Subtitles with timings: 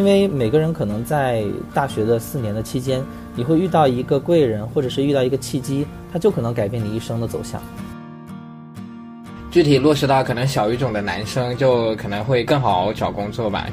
[0.00, 3.04] 因为每个人可能在大学的四年的期间，
[3.34, 7.60] 你会遇到一个贵人，或者是遇到一个契机，他就可能改变你一生的走向。
[9.50, 13.66] 具体落实到可能小语种的男生，就可能会更好找工作吧。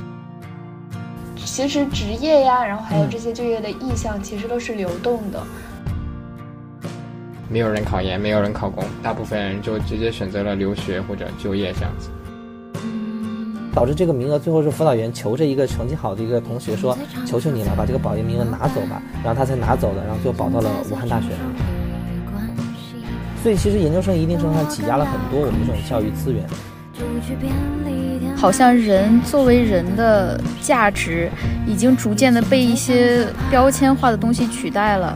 [1.38, 5.41] 其实职业呀，然后还有这些就业的意向，其实都是流动的。
[7.48, 12.09] 没有人考研，没有人考公，大部分人就直接选择了留学或者就业这样子。
[13.78, 16.98] 导致这个名额最后是辅导员求着一个成绩好的一个同学说
[17.28, 21.28] ：“求求你了，把这个保研名额拿走吧。”然后他才拿走的，然后就保到了武汉大学。
[23.43, 26.43] 所以其实研究生一定程度上挤压了很多我们这种教育资源。
[28.36, 31.29] 好像人作为人的价值，
[31.68, 35.16] 已经逐渐的被一些标签化的东西取代了。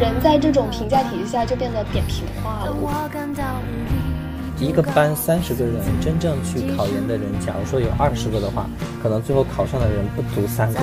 [0.00, 2.74] 人在这种评价体系下就变得扁平化了。
[4.60, 8.68] 一个班三十个人，真正去考研的人，假如说有二十个的话，
[9.02, 10.78] 可能最后考上的人不足三个。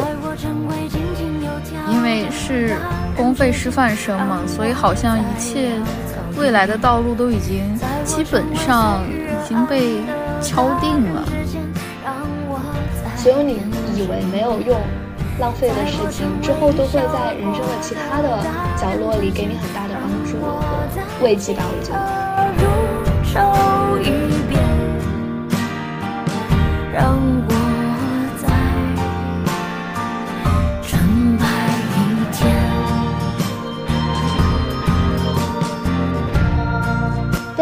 [1.92, 2.76] 因为是
[3.16, 5.72] 公费师范生嘛，所以好像一切
[6.38, 7.64] 未来的道路都已经
[8.04, 10.02] 基本上已经被
[10.42, 11.24] 敲定了。
[13.16, 13.60] 所有你
[13.96, 14.80] 以为没有用、
[15.40, 18.44] 浪费的事情，之后都会在人生的其他的
[18.76, 20.60] 角落里给你很大的帮助和
[21.24, 22.27] 慰藉吧，我觉得。
[24.02, 24.10] 一
[24.50, 24.62] 遍，
[26.94, 27.16] 让
[27.50, 27.57] 我。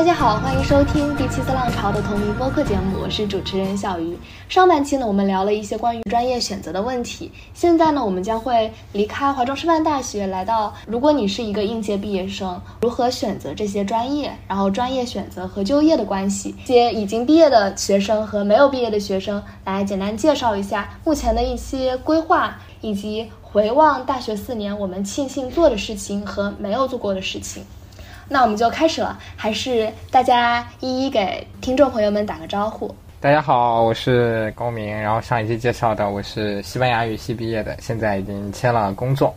[0.06, 4.16] 大家好，欢迎收听第七次浪潮的同名播客节目，我是主持人小鱼。
[4.48, 7.32] 上半期呢，我们聊了一些关于专业选择的问题。
[7.56, 27.64] 现在呢，我们将会离开华中师范大学，来到如果你是一个应届毕业生，如何选择这些专业，然后专业选择和就业的关系，接已经毕业的学生和没有毕业的学生来简单介绍一下目前的一些规划，以及回望大学四年我们庆幸做的事情和没有做过的事情。
[28.28, 32.94] 那我们就开始了，还是大家一一给听众朋友们打个招呼。
[33.22, 34.88] 大家好，我是高明。
[34.88, 39.34] 然后上一期介绍的，我是西班牙语系毕业的，现在已经签了工作。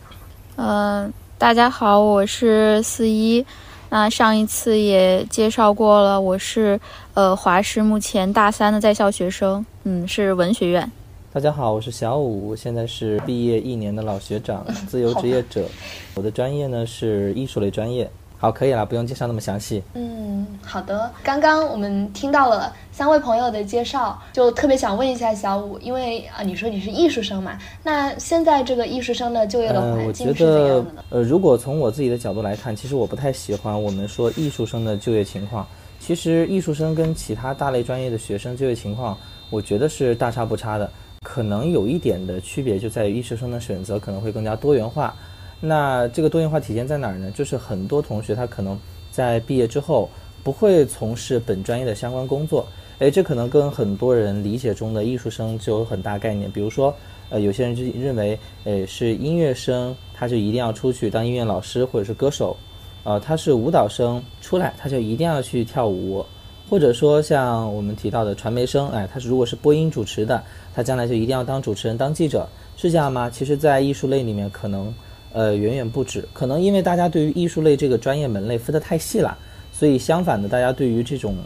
[0.56, 3.44] 嗯，大家好，我是四一。
[3.90, 6.80] 那上一次也介绍过了，我是
[7.12, 10.90] 呃华师目前大三的在校学生，嗯，是文学院。
[11.30, 15.66] 大家好，我是小五，现在是毕业一年的老学长，自由职业者。
[16.16, 18.10] 我的专业呢是艺术类专业。
[18.40, 19.82] 好，可以了，不用介绍那么详细。
[19.94, 21.10] 嗯，好的。
[21.24, 31.04] 刚刚我们听到了三位朋友的介绍，就特别想问一下小五，因为啊，你说你是艺术生嘛，那现在这个艺术生的就业的环境是怎样的呢？
[31.10, 35.66] 呃，如果从我自己的角度来看，其实我不太喜欢我们说艺术生的就业情况。
[35.98, 39.18] 其实艺术生跟其他大类专业的学生就业情况，
[39.50, 40.88] 我觉得是大差不差的。
[41.24, 45.12] 可能有一点的区别就在于艺术生的选择可能会更加多元化。
[45.60, 47.32] 那这个多元化体现在哪儿呢？
[47.32, 48.78] 就是很多同学他可能
[49.10, 50.08] 在毕业之后
[50.44, 52.64] 不会从事本专业的相关工作，
[53.00, 56.48] 诶，这可能跟很多人理解中的艺术生就有很大概念。
[56.50, 56.94] 比如说，
[57.28, 62.56] 呃，有些人就认为，诶，是音乐生他就一定要出去当音乐老师或者是歌手，
[63.02, 66.24] 呃，他是舞蹈生出来他就一定要去跳舞，
[66.70, 70.40] 或者说像我们提到的传媒生，哎，他是如果是播音主持的，
[70.72, 73.28] 他将来就一定要当主持人当记者，是这样吗？
[73.28, 74.94] 其实，在艺术类里面可能。
[75.32, 76.26] 呃，远远不止。
[76.32, 79.36] 可能因为大家对于艺术类这个专业门类分得太细了，
[79.72, 81.36] 所以相反的，大家对于这种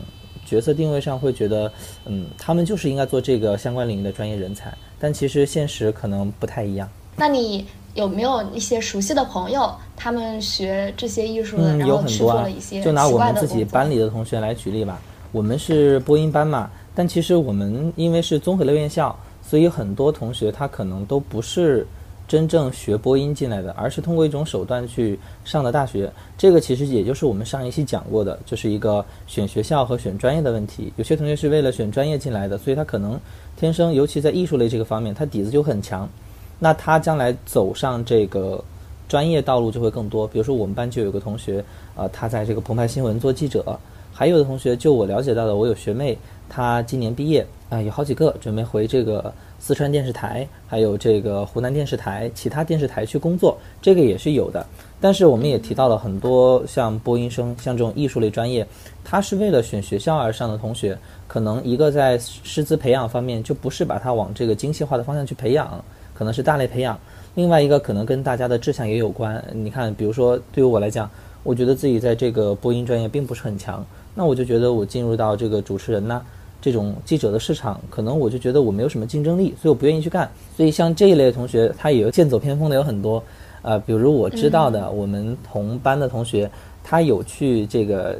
[0.47, 1.71] 角色定位上会觉得，
[2.07, 4.73] 嗯，他们就是应该做这个相关领域的专业人才。
[4.99, 6.89] 但其实现实可能不太一样。
[7.17, 15.01] 那你有没有一些熟悉的朋友，他们学这些艺术的，然后去做了一些就拿我们自己班里的同学来举例吧。
[15.33, 21.87] 我们是播音班嘛，但其实我们因为是综合类院校，所以很多同学他可能都不是。
[22.29, 26.11] 真正学播音进来的，而是通过一种手段去上的大学。
[26.39, 30.93] 这个其实也就是我们上一期讲过的，就是一个选学校和选专业的问题。
[30.97, 33.21] 有些同学是为了选专业进来的，所以他可能
[33.57, 36.09] 天生，尤其在艺术类这个方面，他底子就很强。
[36.59, 38.63] 那他将来走上这个
[39.09, 40.27] 专业道路就会更多。
[40.27, 41.63] 比如说我们班就有个同学，
[41.97, 43.79] 呃，他在这个澎湃新闻做记者。
[44.13, 46.17] 还有的同学，就我了解到的，我有学妹，
[46.49, 49.33] 她今年毕业啊，有好几个准备回这个。
[49.65, 54.67] 四川电视台，还有这个湖南电视台，其他电视台去工作，这个也是有的。
[55.01, 58.67] 但是我们也提到了很多像播音生，像这种艺术类专业，
[59.05, 60.99] 他是为了选学校而上的同学，
[61.29, 65.81] 可能一个在师资培养方面就不是把他往这个精细化的方向去培养，
[66.13, 66.99] 可能是大类培养。
[67.37, 69.41] 另外一个可能跟大家的志向也有关。
[69.53, 71.09] 你看，比如说对于我来讲，
[71.45, 76.23] 我觉得自己在这个播音专业并不是很强，那我就觉得我进入到这个主持人呢。
[76.65, 80.31] 这种记者的市场，可能我就觉得我没有什么竞争力，所以我不愿意去干。
[80.57, 83.21] 所以像这一类的同学，他也有剑走偏锋的有很多。
[83.63, 86.49] 呃，比如我知道的，我们同班的同学，
[86.85, 88.17] 他有去这个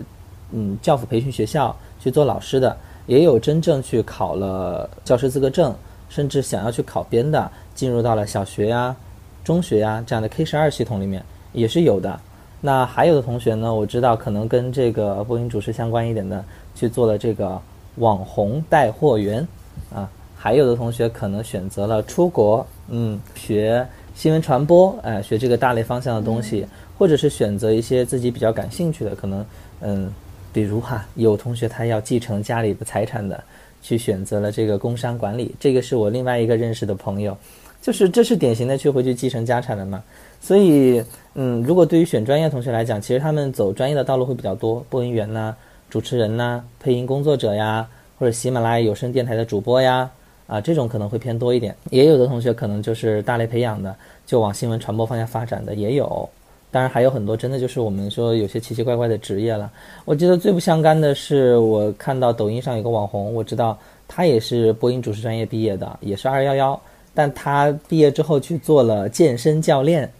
[0.51, 5.73] 嗯教辅培训学校去做老师的，也有真正去考了教师资格证，
[6.09, 8.97] 甚至想要去考编的，进入到了小学呀、
[9.45, 12.19] 中学呀这样的 K 十二系统里面也是有的。
[12.63, 16.43] 那还有的同学呢，我知道可能跟这个播音主持相关一点的，
[16.75, 17.61] 去做了这个
[17.97, 19.47] 网红带货员
[19.95, 20.09] 啊。
[20.35, 23.87] 还有的同学可能选择了出国，嗯，学。
[24.15, 26.67] 新闻传播，哎，学这个大类方向的东西，
[26.99, 29.45] 或者是选择一些自己比较感兴趣的，可能，
[29.81, 30.13] 嗯，
[30.53, 33.43] 比如哈，有同学他要继承家里的财产的，
[33.81, 37.35] 去选择了这个工商管理，这个是我另外一个认识的朋友，
[37.81, 40.03] 就是这是典型的去回去继承家产的嘛。
[40.43, 41.03] 所以，
[41.35, 45.55] 嗯，如果对于选专业同学来讲，其实他们走专业的道路会比较多，播音员呐，
[45.89, 50.11] 主持人呐，配音工作者呀，或者喜马拉雅有声电台的主播呀。
[50.49, 53.95] 啊，这种可能会偏多一点，也有的同学可能就是大类培养的，
[54.27, 56.29] 就往新闻传播方向发展的也有。
[56.71, 59.71] 当然还有很多真的就是我们说有些奇奇怪怪的职业了。
[60.05, 63.79] 我记得最不相干的是，我看到抖音上有个网红，我知道
[64.09, 66.79] 他也是播音主持专业毕业的，也是二幺幺，
[67.15, 70.11] 但他毕业之后去做了健身教练。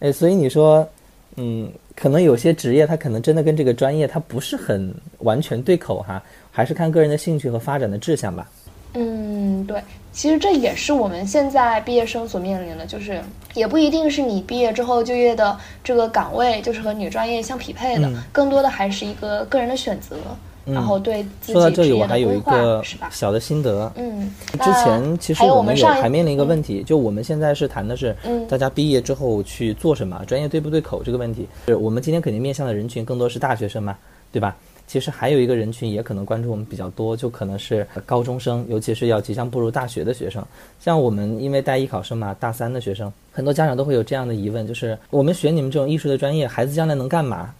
[0.00, 0.86] 哎，所以你说，
[1.36, 8.48] 嗯，可能有些职业它可能真的跟这个专业它不是很完全对口哈，还是看个人的兴趣和发展的志向吧。
[8.94, 9.80] 嗯，对，
[10.10, 13.22] 其实这也是我们现在毕业生所面临的，就是
[13.54, 20.16] 也不一定是你毕业之后就业的这个岗位就是和你专业相匹配的，更多的还是一个个人的选择，
[20.74, 23.08] 然后对自己职业的规划，是吧？
[23.10, 28.14] 小的心得，嗯，之前其实我们有还面临一个问题，就我们现在是谈的是
[28.48, 33.96] 大家毕业之后去做什么，专业对不对口这个问题，是我们今天肯定面向的人群更多是大学生嘛，
[34.32, 34.56] 对吧？
[34.86, 40.44] 其实还有一个人群也可能关注我们比较多，就可能是高中生，尤其是要即将步入大学的学生。
[40.80, 47.54] 像我们因为带艺考生嘛，大三的学生，很多家长都会有这样的疑问，就是我们学你们这种艺术的专业，孩子将来能干嘛？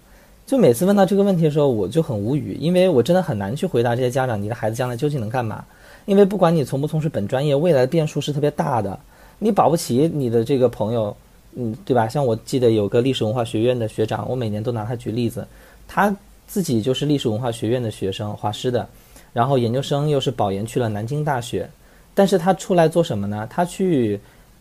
[0.51, 5.65] 就每次问到这个问题的时候，我就很无语，因为我真的很难去回答这些家长，你的孩子将来究竟能干嘛？
[6.07, 8.99] 因为不管你从不从事本专业，未来的变数是特别大的。
[9.39, 11.17] 你保不齐你的这个朋友，
[11.55, 12.09] 嗯，对吧？
[12.09, 15.47] 像我记得有个历史文化学院的学长，我每年都拿他举例子，
[15.87, 16.13] 他。
[16.49, 18.85] 自己就是历史文化学院的学生，华师的，
[19.33, 21.71] 然后研究生又是保研去了南京大学，
[22.13, 23.47] 但是他出来做什么呢？
[23.49, 24.19] 他去，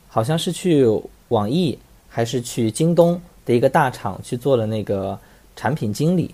[0.07, 0.85] 好像是去
[1.29, 1.75] 网易
[2.07, 5.17] 还是去京东的一个大厂去做了那个
[5.55, 6.33] 产品经理，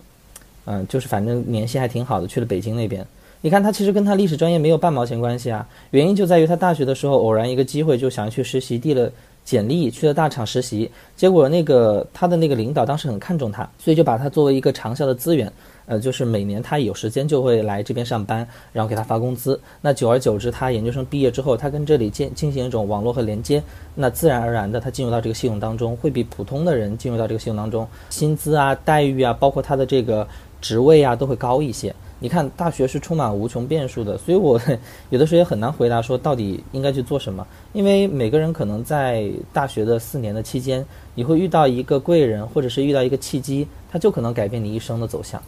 [0.65, 3.05] 嗯，就是反正联系还挺好的，去了北京那边。
[3.41, 9.11] 你看他其实跟他历史专业没有半毛钱关系啊，原因就在于他大学的时候偶然一个机会就想去实习，递了。
[9.45, 15.53] 简历去了大厂实习，结果那个他的那个领导当时很看重他，所以就把他作为一个长效的资源，
[15.87, 19.59] 呃，就是每年他有时间就会来这边上班，然后给他发工资。
[19.81, 23.61] 那久而久之，他研究生毕业之后，他跟这里进进行一种网络和连接，
[23.93, 30.27] 那自然而然的他进入到这个系统当中，会比普通的人进入到这个系统当中，薪资啊、待遇啊，包括他的这个
[30.59, 31.93] 职位啊，都会高一些。
[32.17, 34.59] 你看，大学是充满无穷变数的，所以我
[35.11, 40.83] 有的时候也很难回答说到底应该去做什么，因为每个人可能在大学的四年的期间，
[41.13, 45.39] 你会遇到一个贵人，或者是遇到一个契机，他就可能改变你一生的走向。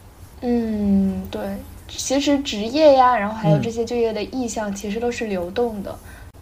[0.42, 1.42] 嗯，对，
[1.88, 5.96] 其实职业呀，然后还有这些就业的意向，其实都是流动的。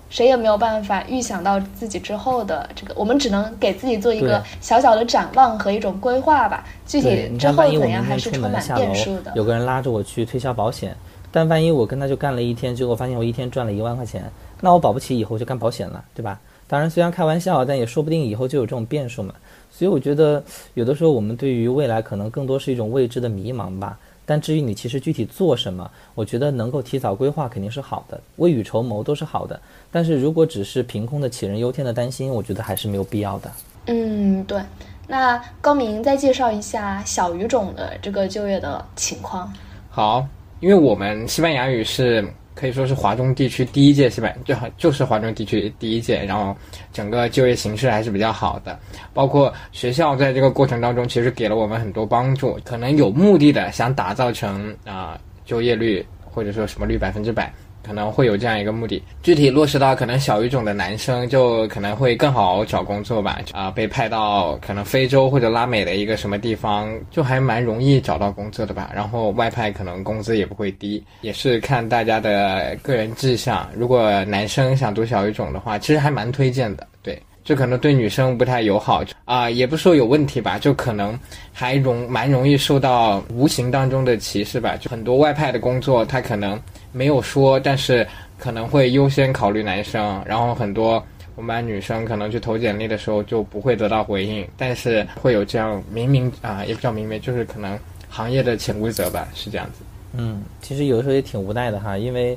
[0.09, 6.63] 谁也没有办法预想到自己之后的这个，我们只能给自己做一个小小的展望和一种规划吧。
[6.85, 9.33] 具体之后怎样还是充满变数的。
[9.35, 10.95] 有个人拉着我去推销保险，
[11.31, 14.23] 但万一我跟他就干了一天，结果发现我一天赚了一万块钱，
[14.61, 16.39] 那我保不齐以后就干保险了，对吧？
[16.67, 19.33] 当然虽然开玩笑，但也说不定以后就有这种变数嘛。
[19.77, 20.41] 所以我觉得
[20.73, 23.99] 有的时候我们对于未来可能更多是一种未知的迷茫吧。
[24.25, 29.59] 但至于你其实具体做什么，我觉得能够提早规划肯定是好的，未雨绸缪都是好的。
[29.91, 33.51] 但是如果只是凭空的杞人忧天的担心，我觉得还是没有必要的。
[33.87, 34.61] 嗯，对。
[35.07, 39.53] 那高明再介绍一下小语种的这个就业的情况。
[39.89, 40.25] 好，
[40.61, 42.25] 因为我们西班牙语是。
[42.55, 46.55] 可以说是华中地区第一届西班就就是华中地区第一届，然后
[46.93, 48.79] 整个就业形势还是比较好的，
[49.13, 57.53] 包括学校在这个过程当中其实给了我们很多帮助，可能有目的的想打造成啊就业率或者说什么率百分之百。
[57.85, 63.39] 可能会有这样一个目的，具体落实到可能小语种的男生就可能会更好找工作吧。
[63.51, 68.91] 啊，被派到可能非洲或者拉美的一个什么地方，就还蛮容易找到工作的吧。
[68.95, 73.69] 然后外派可能工资也不会低，也是看大家的个人志向。
[73.75, 76.87] 如果男生想读小语种的话，其实还蛮推荐的。
[77.03, 81.17] 对，这可能对女生不太友好啊、也不说有问题吧，就可能
[81.53, 84.75] 还容蛮容易受到无形当中的歧视吧。
[84.75, 86.59] 就很多外派的工作，他可能
[86.91, 88.05] 没有说，但是
[88.39, 90.93] 可能会优先考虑男生，然后很多
[91.35, 97.77] 我们班女生可能去投简历的时候就不会得到回应，但是会有这样明明啊、也不叫明明，就是可能
[98.09, 99.83] 行业的潜规则吧，是这样子。
[100.13, 102.35] 嗯，其实有的时候也挺无奈的哈，因为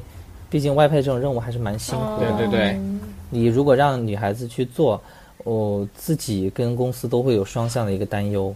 [0.51, 2.31] 毕竟外派这种任务还是蛮辛苦的。
[2.37, 3.01] 对对对嗯
[3.31, 5.01] 你如果让女孩子去做，
[5.45, 8.55] 我、自己跟公司都会有双向的一个担忧。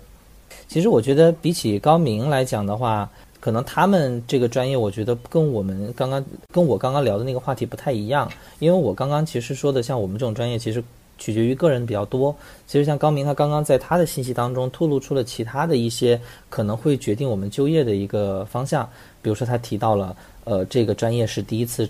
[0.69, 3.09] 其实我觉得比起高明来讲的话，
[3.41, 10.83] 可能他们这个专业，我觉得跟我们刚刚跟我刚刚聊的那个话题不太一样，因为我刚刚其实说的像我们这种专业，其实
[11.19, 12.35] 取决于个人比较多。
[12.67, 18.89] 其实像高明他刚刚在他的信息当中透露出了其他的一些可能会决定我们就业的一个方向，
[19.21, 21.89] 比如说他提到了，呃，这个专业是第一次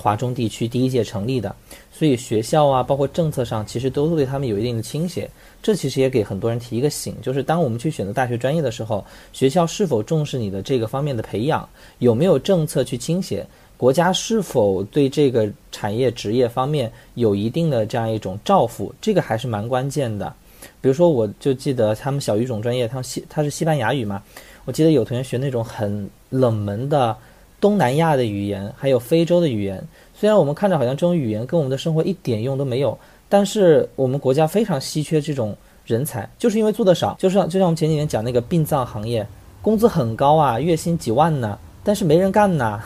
[0.00, 1.54] 华中地区第一届成立的，
[1.92, 5.28] 所以学校啊，包括政策上，其实都对他们有一定的倾斜。
[5.62, 20.32] 这其实也给很多人提一个醒，就是当我们去选择大学专业的时候，学校是否重视你的这个方面的培养，有没有政策去倾斜，国家是否对这个产业职业方面有一定的这样一种照拂，这个还是蛮关键的。
[20.80, 24.22] 比如说，我就记得他们小语种专业，他们西他是西班牙语嘛，
[24.64, 27.14] 我记得有同学学那种很冷门的
[27.60, 29.82] 东南亚的语言，还有非洲的语言。
[30.14, 32.98] 虽然我们看着好像这种语言跟我们的生活一点用都没有，
[33.28, 37.14] 但是我们国家非常稀缺这种人才，就是因为做的少。
[37.18, 39.26] 就像就像我们前几年讲那个殡葬行业，
[39.62, 42.80] 工资很高啊，月薪几万呢，但是没人干呐。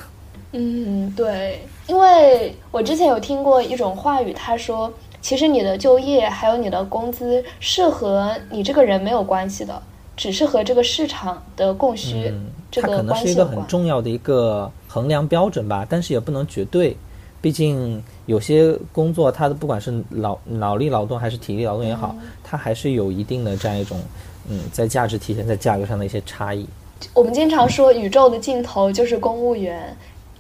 [0.53, 9.83] 嗯，对，因为我之前有听过一种话语，他说，其实你的就业还有你的工资是和你这个人没有关系的，
[10.17, 13.65] 只是和这个市场的供需、嗯，这它可能是一个很。
[13.69, 16.97] 重要的一个衡量标准吧，但是也不能绝对。
[17.41, 24.01] 毕竟有些工作，它的不管是脑脑力劳动还是体力劳动也好，它还是有一定的这样一种，
[24.49, 26.67] 嗯，在价值体现在价格上的一些差异。
[27.13, 29.97] 我们经常说宇宙的尽头就是公务员，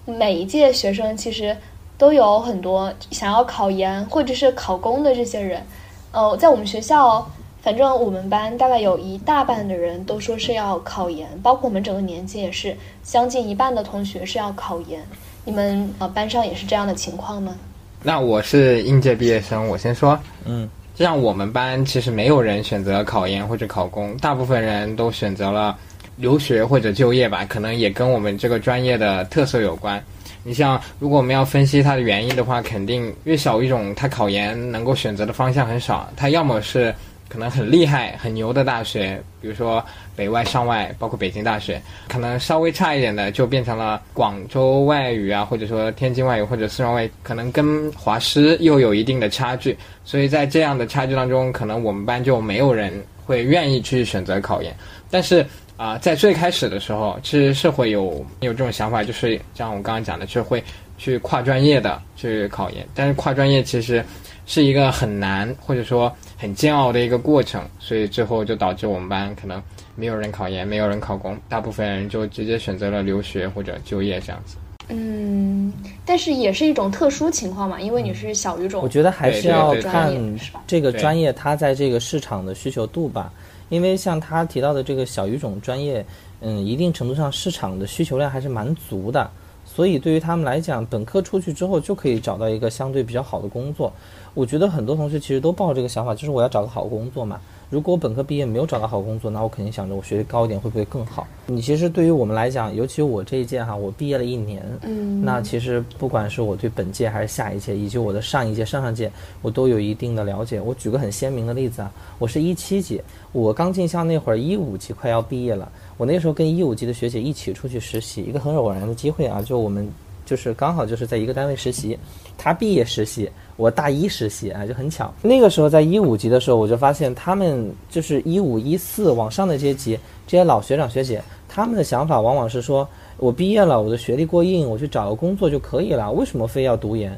[0.06, 1.54] 每一届学生其实
[1.96, 5.62] 都有很多想要考研或者是考公的这些人。
[6.10, 7.30] 呃，在我们学校，
[7.64, 15.02] 反正我们班大概有一大半的人都说是要考研，包括我们整个年级也是将近一半的同学是要考研。
[15.46, 17.56] 你们呃班上也是这样的情况吗？
[18.02, 25.74] 那我是应届毕业生，我先说，嗯，像我们班其实没有人选择考研或者考公，大部分人都选择了
[26.16, 29.98] 留学或者就业吧，可能也跟我们这个专业的特色有关。
[30.42, 36.94] 你像，如果我们要分析它的原因的话，肯定因为小语种它考研能够选择的方向很少，它要么是
[37.34, 49.76] 可能很厉害、很牛的大学，比如说北外、上外，包括北京大学，可能稍微差一点的就变成了广州外语啊，或者说天津外语或者四川外，可能跟华师又有一定的差距。
[50.04, 54.72] 所以在这样的差距当中，可能我们班就没有人会愿意去选择考研。
[55.10, 55.44] 但是
[55.76, 60.62] 啊、在最开始的时候，其实是会有有这种想法，就是像我刚刚讲的，就会
[60.98, 62.86] 去跨专业的去考研。
[62.94, 64.04] 但是跨专业其实
[64.46, 69.62] 是一个很难或者说很煎熬的一个过程，所以最后就导致我们班可能
[69.94, 74.56] 没有人考研，没有人考公，大部分人就直接选择了留学或者就业这样子。
[74.88, 75.72] 嗯，
[76.04, 78.82] 但是也是一种特殊情况嘛，因为你是小语种。
[78.82, 83.32] 我觉得还是要看专业这个专业它在这个市场的需求度吧。
[83.70, 86.04] 因为像他提到的这个小语种专业，
[86.42, 89.28] 嗯，一定程度上市场的需求量还是蛮足的，
[89.74, 93.92] 所以对于他们来讲，本科出去之后就可以找到一个相对比较好的工作。
[94.32, 97.40] 我觉得很多同学其实都抱这个想法，就是我要找个好工作嘛。
[97.70, 101.26] 如果我本科毕业没有找到好工作，那我肯定想着我学历高一点会不会更好？
[101.46, 109.10] 你其实对于我们来讲，尤其我这一届哈，我毕业了一年，嗯，那其实不管是我对本届还是下一届，以及我的上一届、上上届，
[109.42, 110.60] 我都有一定的了解。
[110.60, 113.02] 我举个很鲜明的例子啊，我是一七级，
[113.32, 119.88] 我刚进校那会儿，一五级快要毕业了，我那时候跟一五级的学姐一起出去实习，一个很偶然的机会啊，就我们
[120.24, 121.98] 就是刚好就是在一个单位实习，
[122.38, 125.12] 她毕业实习，我大一实习啊，就很巧。
[125.22, 137.16] 那个时候在一五级的时候，我就发现他们就是一五一四往上的这些级，这些老学长学姐，他们的想法往往是说，我毕业了，我的学历过硬，我去找个工作就可以了，为什么非要读研、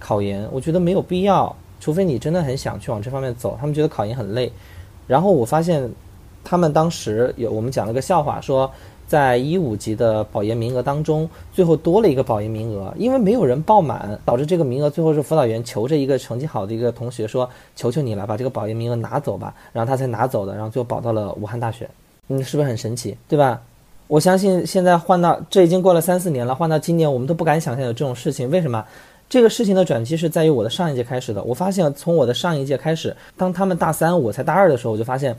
[0.00, 0.48] 考研？
[0.50, 3.56] 我觉得没有必要，除非你真的很想去往这方面走。
[3.60, 4.50] 他们觉得考研很累，
[5.06, 5.88] 然后我发现
[6.42, 8.68] 他们当时有我们讲了个笑话，说
[9.06, 21.88] 在一五级的保研名额当中，最后多了一个保研名额，因为没有人报满，导致这个名额最后是辅导员求着一个成绩好的一个同学说：“求求你了，把这个保研名额拿走吧。”然后他才拿走的，然后最后保到了武汉大学。
[22.28, 23.16] 嗯，是不是很神奇？
[23.28, 23.62] 对吧？
[24.08, 28.50] 我相信现在换到这已经过了三四年了，换到今年我们都不敢想象有这种事情。
[28.50, 28.84] 为什么？
[29.28, 31.42] 这个事情的转机是在于我的上一届开始的。
[31.42, 35.36] 我发现从我的上一届开始，当他们大三，我才大二的时候，我就发现，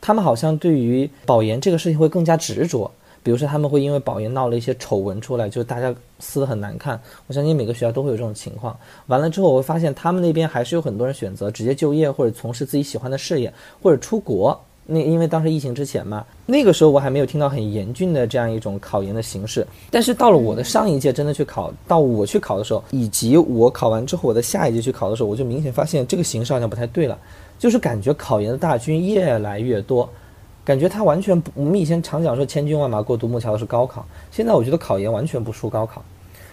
[0.00, 2.90] 他们好像对于保研这个事情会更加执着。
[3.22, 7.00] 比如说，他们会因为保研闹了一些丑闻出来，就大家撕得很难看。
[7.26, 8.76] 我相信每个学校都会有这种情况。
[9.06, 14.58] 完了之后，我会发现他们那边还是有很多人选择直接就业，或者从事自己喜欢的事业，或者出国。
[14.92, 19.64] 那因为当时疫情之前嘛，那个时候我还没有听到很严峻的这样一种考研的形式。
[19.88, 27.16] 但是到了我的上一届真的去考，到我去考的时候，以及我考完之后我的下一届去考的时候，我就明显发现这个形式好像不太对了，
[27.56, 30.08] 就是感觉考研的大军越来越多。
[30.64, 36.04] 感觉他完全不，我们以前常讲说千军万马过独木桥的是高考，现在我觉得考研完全不输高考，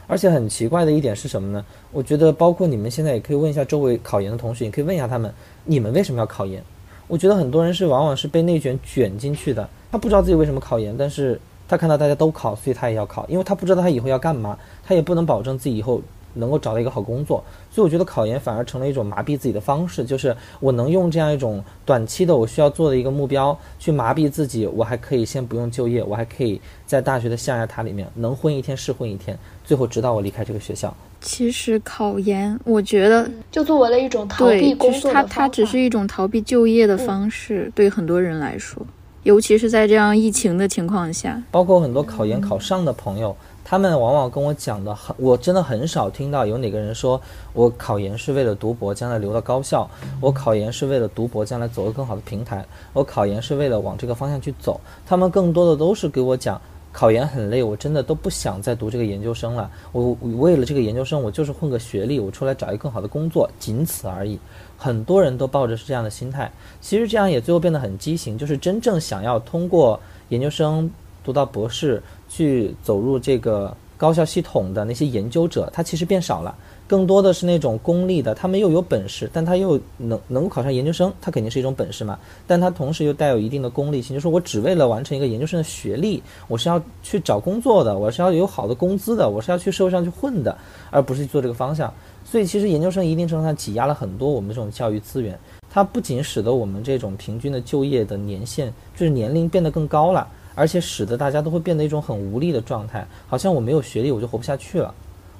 [0.07, 1.63] 而且很奇怪的一点是什么呢？
[1.91, 5.31] 我觉得包括你们现在也可以问一下周围考研的同学，也可以问一下他们，
[5.65, 6.63] 你们为什么要考研？
[7.07, 16.01] 我觉得很多人是往往是被内卷卷进去的，他不知道自己为什么考研，但是他看到大家都考，所以他也要考，因为他不知道他以后要干嘛，他也不能保证自己以后。
[16.37, 30.95] 能够找到一个好工作，所以我觉得考研反而成了一种麻痹自己的方式，就是我能用这样一种短期的我需要做的一个目标去麻痹自己，我还可以先不用就业，我还可以在大学的象牙塔里面能混一天是混一天，最后直到我离开这个学校。
[31.19, 38.85] 其实考研，我觉得就作为了一种逃避工作的它它只是一种逃避就业的方式，对很多人来说，
[39.23, 43.35] 尤其是在这样疫情的情况下，包括很多考研考上的朋友。
[43.69, 47.19] 他们往往跟我讲的很，我真的很少听到有哪个人说
[47.51, 49.85] 我考研是为了读博，将来留到高校；
[50.21, 52.61] 我考研是为了读博，将来走个更好的平台；
[52.93, 54.79] 我考研是为了往这个方向去走。
[55.05, 56.61] 他们更多的都是给我讲，
[56.93, 59.69] 考研很累，我真的都不想再读这个研究生了。
[59.91, 64.39] 我为了这个研究生，我就是混个学历，我出来找一个更好的工作，仅此而已。
[64.77, 70.89] 很多人都抱着是这样的心态，其实这样也最后变得很畸形，就是真正想要通过研究生
[71.21, 72.01] 读到博士。
[72.27, 76.55] 去走入这个高校系统的那些研究者，他其实变少了，
[76.87, 82.17] 更多的是那种公立的，他们又有本事，但他又能能够考上研究生，他肯定是一种本事嘛。
[82.45, 90.55] 但他同时又带有一定的功利性，就是我只为了完成一个研究生的学历，我是要去找工作的，我是要有好的工资的，我是要去社会上去混的，
[90.91, 91.91] 而不是去做这个方向。
[92.23, 100.27] 所以其实研究生一定程度上挤压了很多我们这种教育资源，它不仅使得我们这种平均的就业的年限，就是年龄变得更高了。
[100.57, 104.91] 而且使得大家都会变得一种很无力的状态，好像我没有学历我就活不下去了。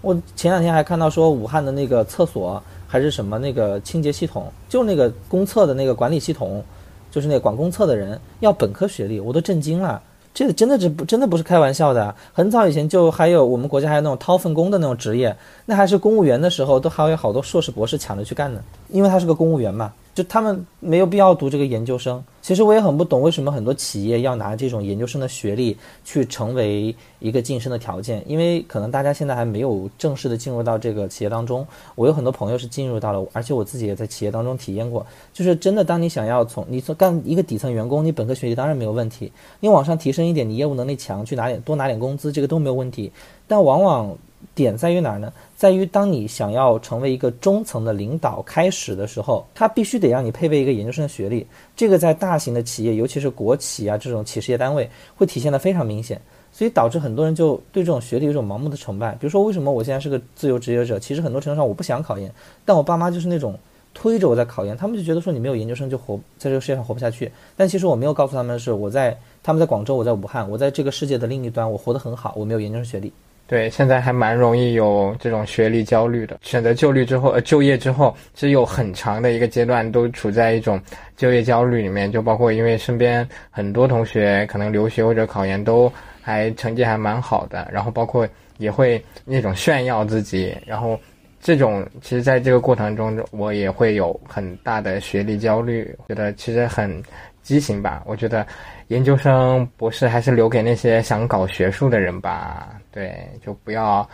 [0.02, 6.64] 我前两天还看到说，武汉的那个厕所还是什么那个清洁系统，就那个公厕的那个管理系统，
[7.10, 10.00] 就是那管公厕的人要本科学历，我都震惊了。
[10.36, 12.14] 这个真的是不真的不是开玩笑的。
[12.32, 19.92] 很早以前就还有我们国家还有那种掏粪工的那种职业，那还是公务员的时候，都还有好多硕士博士抢着去干呢，因为他是个公务员嘛。
[20.18, 22.24] 就他们没有必要读这个研究生。
[22.42, 28.24] 其实我也很不懂，为什么很多企业要拿这种研究生的学历去成为一个晋升的条件？
[28.26, 31.64] 因为可能大家现在还没有正式的进入到这个企业当中。
[31.94, 35.06] 我有很多朋友是进入到了，而且我自己也在企业当中体验过。
[35.32, 39.32] 就是真的，当你想要从你从干一个底层员工，你本科学历当然没有问题。
[39.60, 43.12] 你往上提升一点，你业务能力强，去拿点多拿点工资，这个都没有问题。
[43.46, 44.18] 但往往
[44.56, 45.32] 点在于哪儿呢？
[45.58, 51.48] 在于当你想要成为一个中层的领导开始的时候，他必须得让你配备一个研究生的学历。
[51.76, 56.22] 这个在大型的企业，尤其是国企啊这种企事业单位，会体现的非常明显。
[56.52, 59.14] 所以导致很多人就对这种学历有一种盲目的崇拜。
[59.14, 61.00] 比如说，为什么我现在是个自由职业者？
[61.00, 62.32] 其实很多程度上我不想考研，
[62.64, 63.58] 但我爸妈就是那种
[63.96, 64.78] 推着我在考研。
[64.78, 67.32] 他们就觉得说你没有研究生就活在这个世界上活不下去。
[67.56, 73.12] 但其实我没有告诉他们的是，我在他们在广州，我在武汉，我在这个世界的另一端，我活得很好，我没有研究生学历。
[73.48, 76.38] 对，现在还蛮容易有这种学历焦虑的。
[76.42, 80.80] 选择就业之后，呃，就业之后，其实有很长的一个阶段都处在一种
[81.16, 82.12] 就业焦虑里面。
[82.12, 91.00] 就包括因为身边很多同学可能留学或者考研都还成绩还蛮好的，然后包括也会那种炫耀自己，然后
[91.40, 97.02] 这种其实在这个过程中，我也会有很大的学历焦虑，觉得其实很
[97.44, 98.04] 畸形吧。
[98.06, 98.46] 我觉得
[98.90, 102.70] 研究生、博士还是留给那些想搞学术的人吧。
[102.92, 104.08] 对，就不要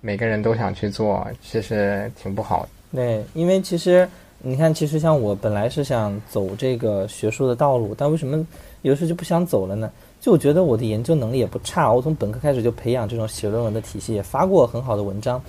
[0.00, 2.68] 每个人都想去做，其实挺不好的。
[2.94, 8.44] 对，因为其实你看，其实像我本来是想走这个学术的道路，但为什么
[8.82, 9.90] 有时候就不想走了呢？
[10.18, 15.40] 就我觉得我的研究能力也不差，我从本科开始就培养这种写论文的体系，也发过很好的文章。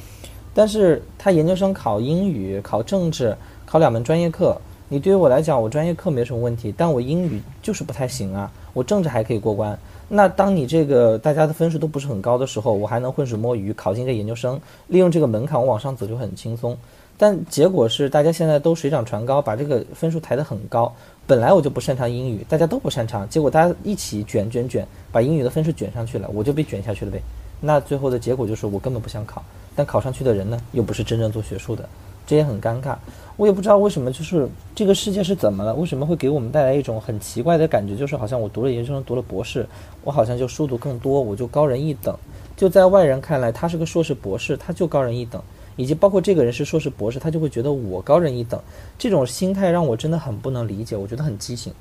[0.54, 8.50] 但是他研究生考英语、考政治、考两门专业课，你对于我来讲，我专业课没什么问题，但我英语就是不太行啊。
[8.74, 9.78] 我政治还可以过关。
[10.08, 16.78] 那当你这个大家的分数都不是很高的时候，我还能浑水摸鱼考进这研究生，利用这个门槛我往上走就很轻松。
[17.18, 20.94] 但结果是大家现在都水涨船高，把这个分数抬得很高。
[21.26, 27.22] 本来我就不擅长英语，大家都不擅长，结果大家一起卷卷卷，把英语的分数卷上去了，我就被卷下去了呗。
[27.60, 29.44] 那最后的结果就是我根本不想考，
[29.76, 31.90] 但考上去的人呢，又不是真正做学术的，
[32.26, 32.96] 这也很尴尬。
[33.38, 35.74] 我也不知道为什么，就是这个世界是怎么了？
[35.76, 37.96] 为什么会给我们带来一种很奇怪的感觉？
[37.96, 39.66] 就是好像我读了研究生，读了博士，
[40.04, 42.18] 我好像就书读更多，我就高人一等。
[42.56, 45.42] 就在外人看来，他是个硕士博士，他就高人一等。
[45.76, 48.60] 以及包括这个人是硕士博士，他就会觉得我高人一等。
[48.98, 51.72] 这种心态让我真的很不能理解，我觉得很畸形。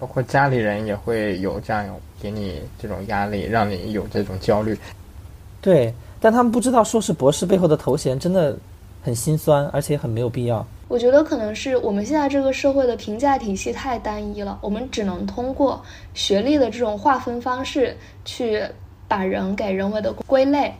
[0.00, 1.86] 包括家里人也会有这样
[2.20, 4.76] 给你这种压力，让你有这种焦虑。
[5.60, 8.58] 对，但他们不知道硕士博士背后的头衔真的
[9.00, 10.66] 很心酸，而且很没有必要。
[10.94, 15.82] 我觉得可能是我们现在这个社会的评价体系太单一了，我们只能通过
[16.14, 18.62] 学历的这种划分方式去
[19.08, 20.72] 把人给人为的归类。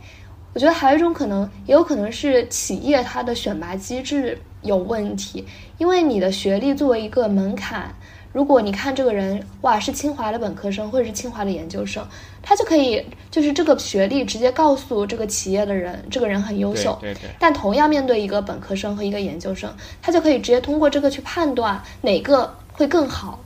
[0.53, 5.45] 我觉得还有一种可能，也有可能是企业它的选拔机制有问题，
[5.79, 7.93] 因为你的学历作为一个门槛。
[8.35, 12.05] 如果你看这个人，哇，是清华的本科生或者是清华的研究生，
[12.43, 16.97] 他就可以就是这个学历直接告诉这个企业的人，这个人很优秀。
[16.99, 17.29] 对对。
[17.39, 23.39] 但同样面对一个本科生和一个研究生，他就可以直接通过这个去判断哪个会更好，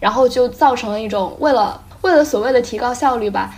[0.00, 3.54] 然后就造成了一种为了为了所谓的提高效率吧，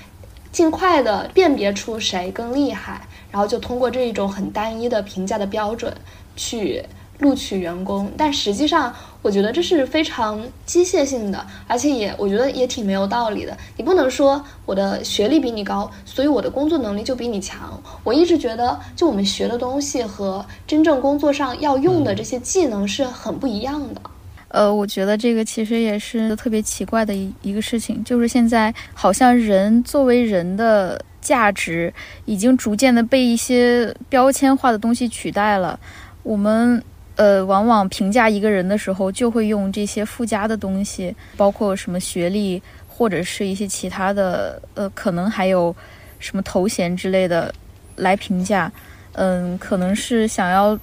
[0.50, 5.94] 尽快的辨别出谁更厉害，然后就通过这一种很单一的评价的标准
[6.34, 6.84] 去。
[7.20, 13.56] 录取员工，但实际上，我觉得这是非常机械性的，而且也我觉得也挺没有道理的。
[13.76, 17.80] 你不能说我的学历比你高，所以我的工作能力就比你强。
[18.02, 24.00] 我一直觉得，就我们学的东西和真正工作上要用的这些技能是很不一样的。
[24.48, 35.78] 呃，我觉得这个其实也是特别奇怪的一一个事情，就是现在好像人作为人的价值已经逐渐的被一些标签化的东西取代了。
[36.24, 36.82] 我们。
[37.16, 45.74] 呃，往往评价一个人的时候，就会用这些附加的东西，包括什么学历，或者是一些其他的，呃，可能还有
[46.18, 47.54] 什么头衔之类的
[47.96, 48.72] 来评价。
[49.12, 50.76] 嗯，可能是想要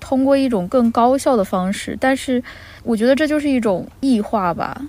[0.00, 2.42] 通过一种更高效的方式，但是
[2.82, 4.80] 我觉得这就是一种异化吧。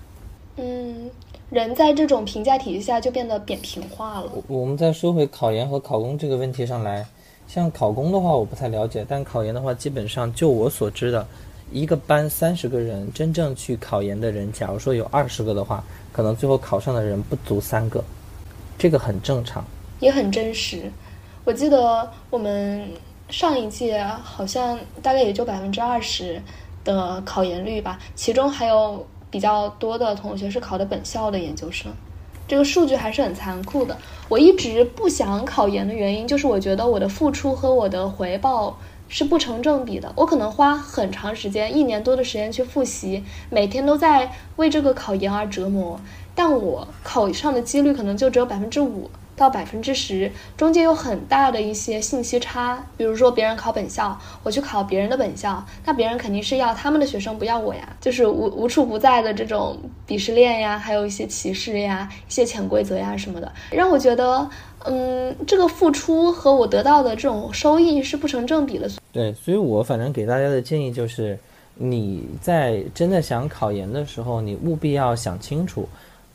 [0.56, 1.12] 嗯，
[1.50, 4.32] 人在这种评价体系下就变得扁平化了。
[4.48, 7.06] 我们再说回考研和考公这个问题上来。
[7.48, 11.26] 像考公的话，我不太了解，但考研的话，基本上就我所知的，
[11.72, 18.04] 一个班三十个人，真正去考研的人，假如说有二十个的话，可能最后考上的人不足三个，
[18.78, 19.64] 这个很正常，
[20.00, 20.92] 也很真实。
[21.46, 22.86] 我记得我们
[23.30, 26.42] 上一届好像大概也就百分之二十
[26.84, 31.90] 的考研率吧，其中还有比较多的同学是考的本校的研究生。
[32.48, 33.98] 这个数据还是很残酷的。
[34.30, 38.80] 我一直不想考研的原因，就是我觉得我的付出和我的回报
[39.10, 40.12] 是不成正比的。
[40.16, 46.00] 我可能花很长时间，一年多的时间去复习，每天都在为这个考研而折磨，
[46.34, 49.10] 但我考上的几率可能就只有百分之五。
[49.38, 52.84] 到百分之十，中间有很大的一些信息差。
[52.98, 57.96] 比如说，别人考本校，我去考别人的本校，那别人肯定是要他们的学生，不要我呀。
[58.02, 64.50] 就是无无处不在的这种鄙视链呀，还有一些歧视呀、一些潜规则呀什么的，让我觉得，
[64.86, 68.90] 嗯，这个付出和我得到的这种收益是不成正比的。
[69.12, 71.38] 对，所以我反正给大家的建议就是，
[71.76, 75.88] 你在真的想考研的时候，你务必要想清楚。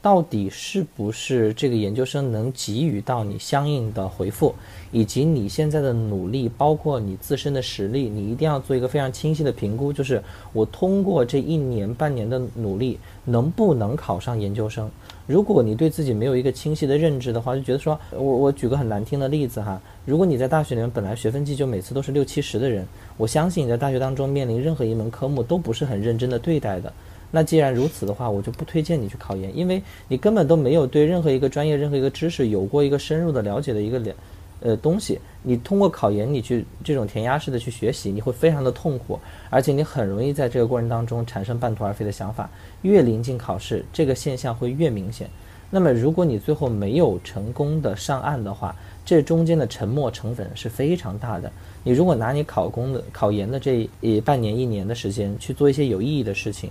[0.02, 4.52] 到底是不是这个研究生能给予到你相应的回复，
[4.90, 9.92] 以及你现在的努力，包括你自身的实力，你一定要做一个非常清晰的评估。
[9.92, 10.20] 就是
[10.52, 14.90] 我通过这一年半年的努力，能不能考上研究生？
[15.28, 22.84] 如果你对自己没有一个清晰的认知的话，就觉得说我我举个很难听的例子哈，如果你在大学里面本来学分绩就每次都是六七十的人，
[23.16, 26.92] 我相信你在大学当中面临任何一门科目都不是很认真的对待的。
[27.35, 34.14] 那既然如此的话，我就不推荐你去考研，因为你根本都没有对任何一个专业、任何一个知识有过一个深入的了解的一个了，
[34.61, 35.18] 呃东西。
[35.42, 39.18] 你通过考研，你去这种填鸭式的去学习，你会非常的痛苦，
[39.49, 42.49] 而且你很容易在这个过程当中产生半途而废的想法。
[42.83, 45.27] 越临近考试，这个现象会越明显。
[45.71, 51.51] 那么，如果你最后没有成功的上岸的话，这中间的沉没成本是非常大的。
[51.83, 56.68] 你如果拿你考公的、考研的这一半年、一年的时间去做一些有意义的事情。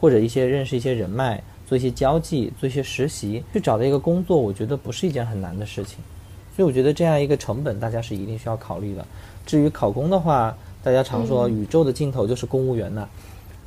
[0.00, 5.98] 或者一些认识一些人脉，做一些交际，做一些实习，去找到一个工作，我觉得不是一件很难的事情。
[6.54, 9.04] 所以我觉得这样一个成本，大家是一定需要考虑的。
[9.44, 13.08] 至于考公的话，大家常说宇宙的尽头就是公务员呢。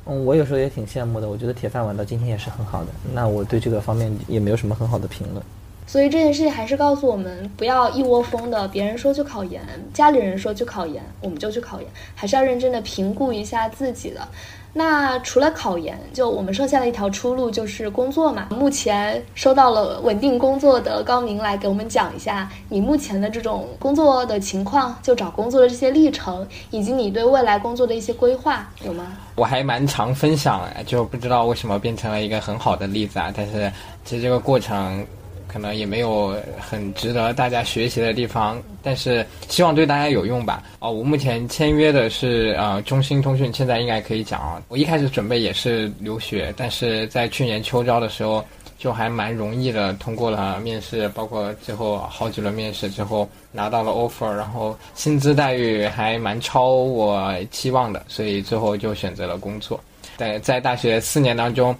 [0.06, 1.28] 嗯，我有时候也挺羡慕的。
[1.28, 2.88] 我觉得铁饭碗到今天也是很好的。
[3.12, 5.42] 那我对这个方面也没有什么很好的评论。
[5.86, 9.62] 所以这件事情还是告诉我们，不要一窝蜂的，别人说去考研，
[9.92, 14.26] 家里人说去考研，我们就去考研，还是要认真的评估一下自己的。
[14.72, 18.48] 那除了考研，就我们剩下的一条出路就是工作嘛。
[18.50, 29.06] 目前收到了稳定工作的高明来给我们讲一下你目前的这种工作的情况，就找工作的这些历程，以及你对未来工作的一些规划，有吗？
[29.34, 33.32] 我还蛮常分享，就不知道为什么变成了一个很好的例子啊。
[33.36, 33.72] 但是
[34.04, 35.04] 其实这个过程。
[35.50, 40.62] 可能也没有很值得大家学习的地方，但是希望对大家有用吧。
[40.78, 44.62] 哦，我目前签约的是呃中兴通讯，现在应该可以讲啊。
[44.68, 48.44] 我一开始准备也是留学，但是在去年秋招的时候
[48.78, 59.80] 就还蛮容易的通过了面试，包括最后好几轮面试之后拿到了 offer，然后薪资待遇还蛮超我期望的，所以最后就选择了工作。
[60.16, 61.76] 在在大学四年当中，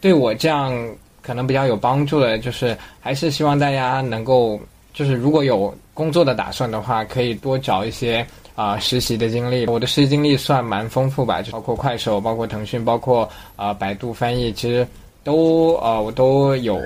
[0.00, 0.72] 对我这样。
[1.26, 4.60] 可能比较有帮助的，就是还是希望大家能够，
[4.94, 9.66] 就是如果有工作的打算的话，可以多找一些啊实习的经历。
[9.66, 14.86] 我的实习经历算蛮丰富吧，就包括快手、包括腾讯、包括啊百度翻译，其实
[15.24, 16.78] 都啊我都有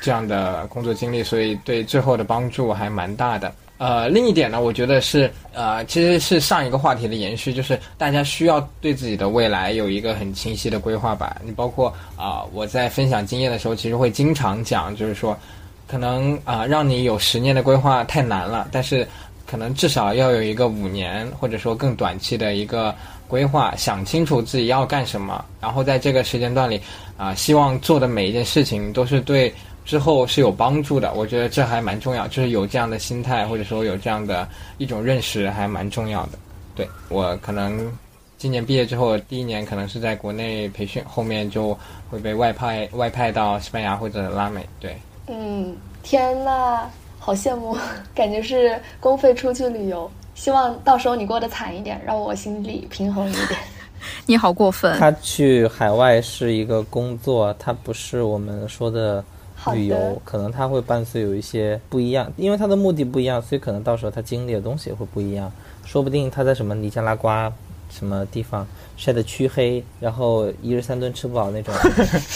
[0.00, 3.52] 这样的工作经历，所以对最后的帮助还蛮大的。
[3.78, 11.40] 呃，另一点呢，我觉得是呃，其实是上一个话题的延续，就是大家需要对自己的未来有一个很清晰的规划吧。
[11.44, 15.38] 你包括啊，我在分享经验的时候，其实会经常讲，就是说，
[15.86, 19.06] 可能啊，让你有十年的规划太难了，但是
[19.46, 22.92] 可能至少要有一个五年或者说更短期的一个
[23.28, 26.80] 规划，想清楚自己要干什么，然后在这个时间段里
[27.16, 29.54] 啊，希望做的每一件事情都是对。
[29.88, 34.46] 之后是有帮助的，我觉得这还蛮重要，就是有这样的心态，或者说有这样的
[34.76, 36.32] 一种认识，还蛮重要的。
[36.74, 37.90] 对我可能
[38.36, 41.76] 今年毕业之后，第一年可能是在国内培训，后面就
[42.10, 44.68] 会被外派外派到西班牙或者拉美。
[44.78, 44.94] 对，
[45.26, 46.82] 嗯，天呐，
[47.18, 47.74] 好羡慕，
[48.14, 53.58] 感觉是公费出去旅游，希望到时候你过得惨一点，让我心里平衡一点。
[54.26, 59.24] 你好过分，他去海外是一个工作，他不是我们说的。
[59.72, 65.50] 旅游可能它会伴随有一些不一样，因为它的目的不一样，所以可能到时候他经历的东西也会不一样。
[65.84, 67.50] 说不定他在什么尼加拉瓜
[67.90, 68.66] 什么地方
[68.96, 71.74] 晒得黢黑，然后一日三顿吃不饱那种，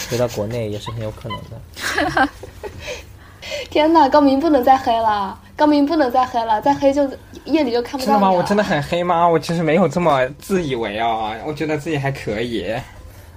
[0.09, 2.29] 回到国内也是很有可能的。
[3.69, 7.07] 天哪，高明不能再黑了，高明不能再黑了，再黑就
[7.45, 8.31] 夜里就看不到真的吗？
[8.31, 9.27] 我真的很黑吗？
[9.27, 12.73] 我其实没有这么自以为啊，我觉得自己还可以。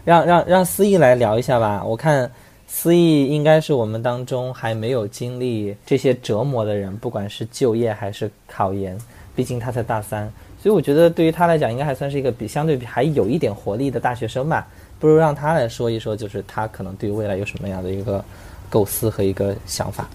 [0.05, 2.31] 让让让思义来聊一下吧，我看。
[2.69, 8.99] 思义应该是我们当中还没有经历这些折磨的人，不管是就业还是考研，
[9.35, 14.67] 毕竟他才大三，所以我觉得对于他来讲，应该还算是一个比相对比还有一点活力的大学生吧。
[14.99, 18.23] 不如让他来说一说，就是他可能对于未来有什么样的一个
[18.69, 20.09] 构思和一个想法。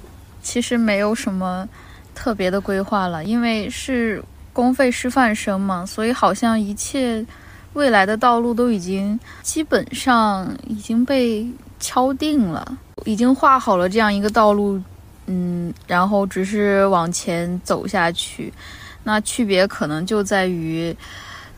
[0.44, 1.68] 其实没有什么
[2.14, 7.26] 特别的规划了，因为是公费师范生嘛，所以好像一切
[7.74, 11.48] 未来的道路都已经基本上已经被。
[11.82, 14.82] 敲定了，已经画好了这样一个道路，
[15.26, 18.54] 嗯，然后只是往前走下去。
[19.04, 20.96] 那区别可能就在于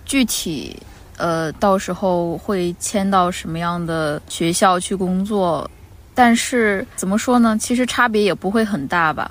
[0.05, 0.75] 具体，
[1.17, 5.69] 呃，到时候会迁到什么样的学校去工作。
[6.15, 7.57] 但是怎么说呢？
[7.59, 9.29] 其实差别也不会很大吧。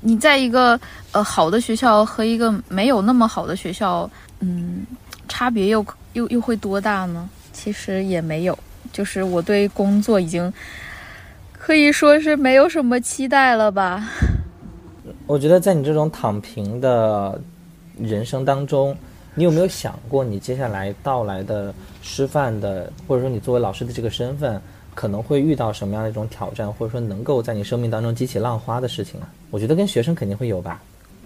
[0.00, 0.78] 你在一个
[1.12, 4.08] 呃好的学校和一个没有那么好的学校，
[4.40, 4.84] 嗯，
[5.28, 7.28] 差别又又又会多大呢？
[7.52, 8.58] 其实也没有。
[8.94, 10.50] 就是我对工作已经
[11.52, 14.08] 可以说是没有什么期待了吧。
[15.26, 17.40] 我觉得在你这种躺平的
[17.98, 18.96] 人生当中，
[19.34, 24.60] 你有没有想过你接下来到来的师范的，或者说你作为老师的这个身份，
[24.94, 29.28] 可能会遇到什么样的一种挑战，或者说能够在你生命当中激起浪花的事情啊？
[29.50, 30.80] 我觉得跟学生肯定会有吧。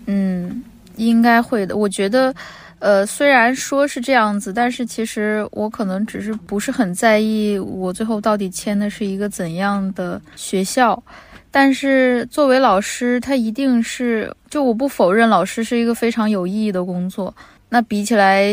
[0.06, 0.62] 嗯，
[0.98, 1.74] 应该会的。
[1.74, 2.34] 我觉得。
[2.80, 11.02] 呃，虽然说是这样子，但是其实我可能只是不是很在意，我最后到底签的是一个怎样的学校。
[11.50, 17.34] 但是作为老师，他一定是就我不否认，老师是一个非常有意义的工作。
[17.68, 18.46] 那比起来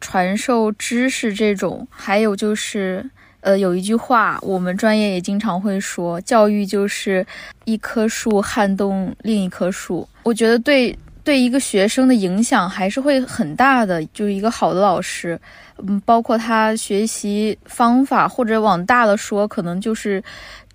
[0.00, 3.04] 传授知识这种，还有就是，
[3.40, 7.26] 呃，有一句话，我们专业也经常会说，教育就是
[7.64, 10.08] 一棵树撼动另一棵树。
[10.22, 10.96] 我觉得对。
[11.24, 15.40] 对一个学生的影响还是会很大的，就是一个好的老师，
[15.78, 20.22] 嗯，包括他学习方法，或者往大了说，可能就是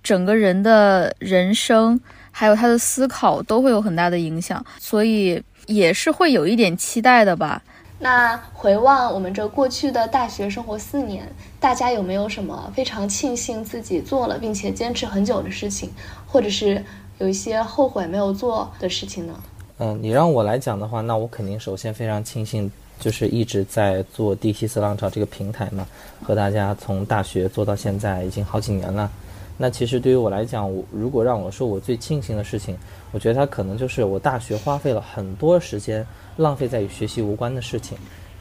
[0.02, 7.62] 整个人的人生，还有他的思考都会有很大的影响，所以也是会有一点期待的吧。
[8.00, 15.90] 那回望我们这过去的大学生活四年，大家有没有什么非常庆幸自己做了并且坚持很久的事情，
[16.24, 16.82] 或者是
[17.18, 19.34] 有一些后悔没有做的事情呢？
[19.80, 25.86] 嗯，你让我来讲的话，那我肯定首先非常庆幸就是一直在做第七次浪潮这个平台嘛，
[26.22, 29.10] 和大家从大学做到现在已经好几年了。
[29.56, 32.76] 那其实对于我来讲，我如果让我说我最庆幸的事情，
[33.12, 36.04] 我觉得它可能就是我大学花费了很多时间
[36.36, 37.96] 浪费在与学习无关的事情。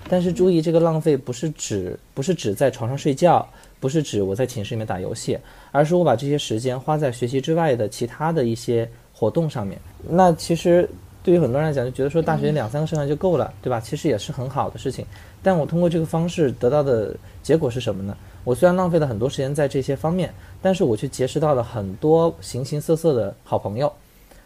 [0.10, 3.48] 但是注意，这个浪费不是指不是指在床上睡觉，
[3.80, 5.38] 不是指我在寝室里面打游戏，
[5.72, 9.80] 而是我把这些时间花在学习之外的其他的一些活动上面。
[10.08, 10.90] 那其实
[11.28, 13.82] 对于很多人来讲，就觉得说大学两三个社团就够了，对吧？
[13.82, 15.06] 其实也是很好的事情。
[15.44, 17.14] 但我通过这个方式得到的
[17.44, 18.16] 结果是什么呢？
[18.46, 23.92] 我虽然浪费了很多时间在这些方面，但是我却结识到了很多形形色色的好朋友。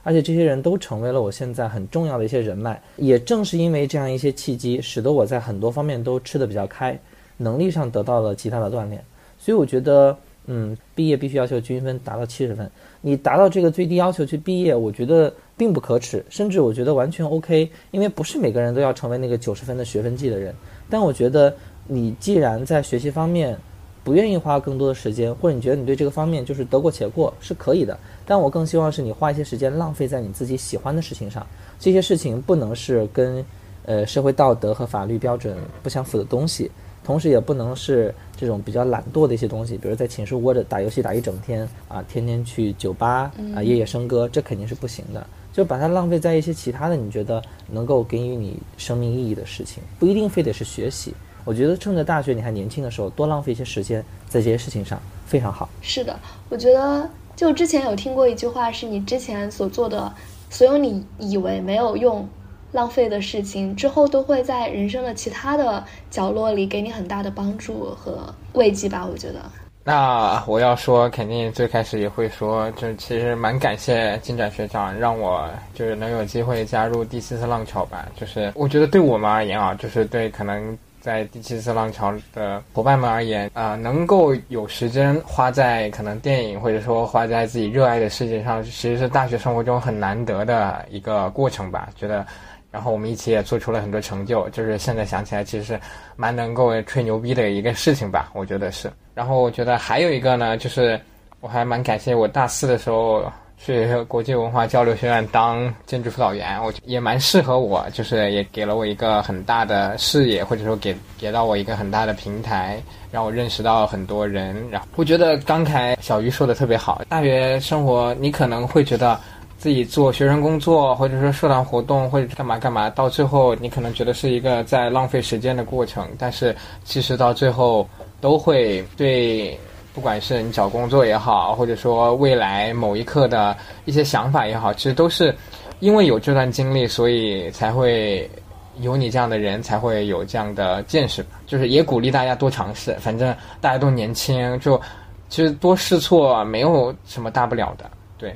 [0.02, 7.00] 而且这些人都成为了我现在很重要的一些人脉，也正是因为这样一些契机，使得我在很多方面都吃得比较开，
[7.38, 9.04] 能力上得到了极大的锻炼。
[9.38, 12.69] 所以我觉得，嗯，毕业必须要求均分达到七十分，
[13.01, 20.54] 你达到这个最低要求去毕业，我觉得并不可耻，甚至我觉得完全 OK，因为不是每个人都要成为那个九十分的学分制的人。
[20.89, 21.54] 但我觉得，
[21.88, 23.58] 你既然在学习方面
[24.04, 27.97] 不愿意花更多的时间，或者你觉得你对这个方面就是得过且过，是可以的。
[28.25, 31.45] 但我更希望是你花一些时间浪费在你自己喜欢的事情上，
[31.80, 33.45] 这些事情不能是跟，
[33.86, 36.71] 呃，社会道德和法律标准不相符的东西，
[37.12, 45.28] 同时也不能是这种比较懒惰的一些东西，比如在寝室窝着打游戏打一整天啊，天天去酒吧啊夜夜笙歌，这肯定是不行的。
[45.52, 51.13] 就把它浪费在一些其他的你觉得能够给予你生命意义的事情，不一定非得是学习。
[51.43, 55.67] 我觉得趁着大学你还年轻的时候，多浪费一些时间在这些事情上非常好。
[55.82, 57.10] 是的，我觉得。
[57.34, 60.13] 就之前有听过一句话，是你之前所做的
[60.50, 62.28] 所有你以为没有用、
[62.71, 69.05] 浪费的事情，之后都会在人生的其他的角落里给你很大的帮助和慰藉吧。
[69.05, 69.39] 我觉得。
[69.84, 78.07] 那我要说，肯定最开始也会说，就是其实蛮感谢金展学长，让我就是能有机会加入第七次浪潮吧。
[78.15, 80.77] 就是我觉得对我们而言啊，就是对可能。
[81.01, 91.89] 在第七次浪潮的伙伴们而言，啊，能够有时间花在可能电影或者说花在自己热爱的事情上，其实是大学生活中很难得的一个过程吧。
[91.95, 92.23] 觉得，
[92.71, 95.79] 然后我们一起也做出了很多成就，就是现在想起来，其实是
[96.15, 98.31] 蛮能够吹牛逼的一个事情吧。
[98.34, 98.91] 我觉得是。
[99.13, 100.99] 然后我觉得还有一个呢，就是
[101.41, 103.23] 我还蛮感谢我大四的时候。
[103.63, 112.81] 去国际文化交流学院当兼职辅导员，我也蛮适合我，就是也给了我一个很大的视野，或者说给给到我一个很大的平台，
[113.12, 114.67] 让我认识到很多人。
[114.71, 119.19] 然后我觉得刚才小鱼说的特别好，大学生活你可能会觉得
[119.62, 127.88] 自己做学生工作，或者说社团活动，或者干嘛干嘛，到最后你可能觉得是一个在浪费时间的过程，但是其实到最后
[128.19, 129.56] 都会对。
[129.93, 135.36] 不管是你找工作也好，或者说未来某一刻的一些想法也好，其实都是
[135.82, 138.32] 因为有这段经历，所以才会
[138.80, 141.26] 有你这样的人，才会有这样的见识。
[141.45, 144.80] 就是也鼓励大家多尝试，反正大家都年轻，就
[145.28, 147.91] 其实多试错没有什么大不了的。
[148.17, 148.34] 对，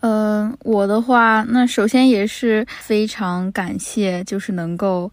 [0.00, 5.10] 嗯，我的话，那首先也是非常感谢，就是能够。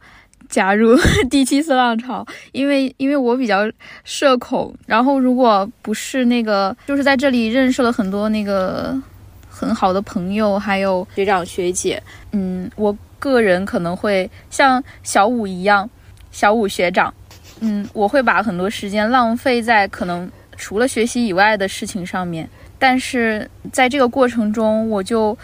[0.49, 0.95] 加入
[1.29, 3.69] 第七次浪潮，因为因为我比较
[4.05, 8.97] 社恐，然后如果不是那个，就是在这里认识了很多那个
[9.49, 15.89] 很好的朋友，还有学长学姐，嗯，我个人可能会像小五一样，
[16.31, 17.13] 小五学长，
[17.59, 25.37] 嗯，我会把很多时间浪费在可能除了学习以外的事情上面，但是在这个过程中，我就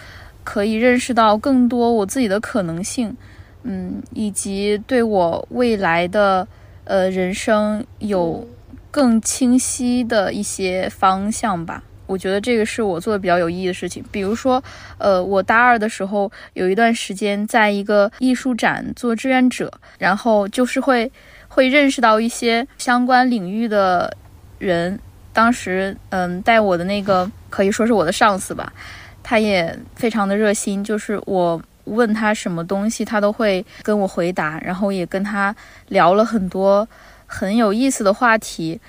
[0.43, 3.15] 可以认识到更多我自己的可能性。
[3.63, 6.45] 嗯，以及对我未来的
[6.83, 8.45] 呃人生有
[8.91, 11.81] 更清晰的一些方向吧。
[12.05, 14.03] 我觉得这个是我做的比较有意义的事情。
[14.11, 14.61] 比如说，
[14.97, 21.09] 呃，我大二的时候有一段时间在一个艺术展做志愿者，然后就是会
[21.47, 24.17] 会认识到一些相关领域的
[24.59, 24.99] 人。
[25.33, 28.71] 当时，嗯，带我的那个可以说是我的上司吧，
[29.21, 31.61] 他也非常的热心，就是我。
[31.85, 35.53] 问他什么东西，他都会跟我回答，然后也跟他
[35.89, 36.87] 聊了很多
[37.27, 38.79] 很有意思的话题。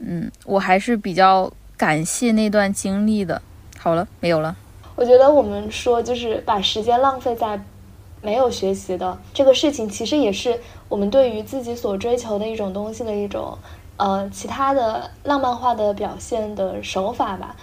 [0.00, 3.40] 嗯，我还是比较感谢那段经历的。
[3.78, 4.54] 好了，没有了。
[4.96, 7.58] 我觉得我们说就是把时间浪费在
[8.20, 13.56] 没有学习的这个事情，其实也是我们对于自己所追求的一种东西的一种
[13.96, 17.56] 呃其他的浪漫化的表现的手法吧。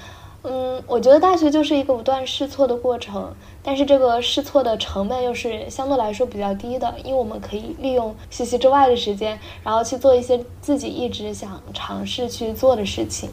[0.46, 3.34] 嗯，我觉得大学就是一个不断试错的过程。
[3.66, 13.30] 但是这个试错的成本又是相对来说比较低的，因为我们可以利用学习之外的时间，然后去做一些自己一直想尝试去做的事情。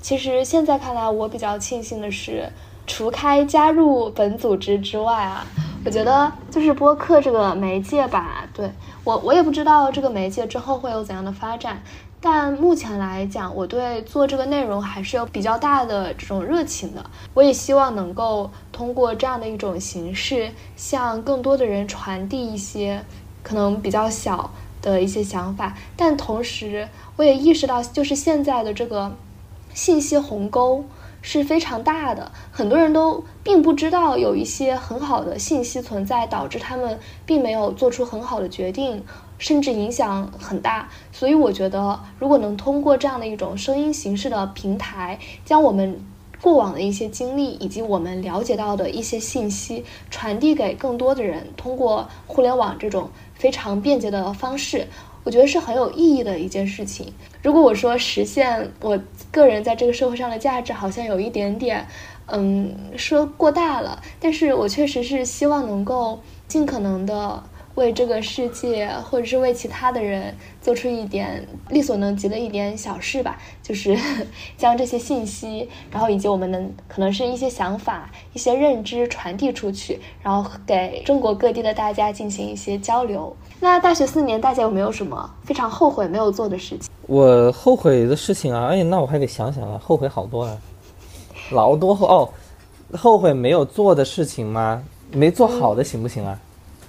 [0.00, 2.48] 其实现在看来，我比较庆幸的是，
[2.86, 5.44] 除开加入本组织之外啊，
[5.84, 8.70] 我觉得就是播客这个媒介吧，对
[9.02, 11.82] 我我也不知道这个媒介之后会有怎样的发展，
[12.20, 17.04] 但目前来讲，我对做这个内容还是有比较大的这种热情的。
[17.34, 23.04] 我也希望能够通过这样的一种形式，向更多的人传递一些
[23.42, 24.50] 可能比较小
[24.82, 29.14] 的一些想法，但同时我也意识到，就是现在的这个
[29.72, 30.84] 信息鸿沟。
[31.22, 39.02] 是非常大的，很多人都并不知道有一些很好的信息存在，导致他们并没有做出很好的决定，
[39.38, 40.88] 甚至影响很大。
[41.10, 46.00] 所以我觉得，如果能通过这样的一种声音形式的平台，将我们
[46.40, 54.86] 过往的一些经历以及我们了解到的一些信息传递给更多的人，通过互联网这种非常便捷的方式。
[55.26, 57.12] 我觉得是很有意义的一件事情。
[57.42, 58.96] 如果我说实现我
[59.32, 61.84] 个人在这个社会上的价值，好像有一点点，
[62.26, 64.00] 嗯，说过大了。
[64.20, 67.42] 但是我确实是希望能够尽可能的。
[67.74, 73.94] 为这个世界，或者是为其他的人做出一点力所能及的一点小事吧，就是
[74.56, 83.36] 将这些信息，然后以及我们能可能是一些想法、一些认知传递出去，然后给中国各地的大家进行一些交流。
[83.58, 86.90] 那大学四年，大家有没有什么非常后悔没有做的事情？
[87.06, 90.56] 我后悔的事情啊，哎，那我还得想想啊，后悔好多啊，
[91.50, 92.28] 老多后哦，
[92.96, 94.82] 后悔没有做的事情吗？
[95.12, 96.38] 没做好的行不行啊？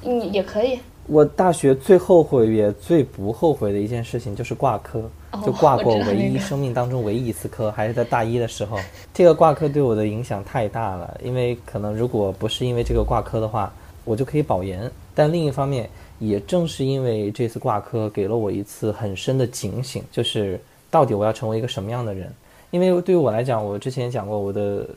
[0.04, 0.80] 嗯，也可以。
[1.08, 5.02] 我大学最后悔也最不后悔的一件事情就是挂科，
[5.46, 8.78] 就挂过唯一生命当中唯一一次科，还是在大一的时候。
[9.14, 13.72] 这个挂科对我的影响太大了，因为可能如果不是因为这个挂科的话，
[14.04, 14.92] 我就可以保研。
[15.16, 15.90] 但另一方面，
[16.20, 20.60] 也正是因为这次挂科，给了我一次很深的警醒，就是
[20.90, 22.32] 到底我要成为一个什么样的人。
[22.72, 24.88] 因为对于我来讲，我之前讲过，我的